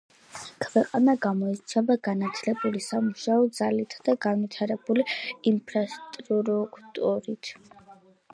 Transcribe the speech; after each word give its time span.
ქვეყანა 0.63 1.13
გამოირჩევა 1.25 1.97
განათლებული 2.07 2.81
სამუშაო 2.85 3.45
ძალითა 3.59 4.01
და 4.09 4.17
განვითარებული 4.27 5.07
ინფრასტრუქტურით. 5.53 7.55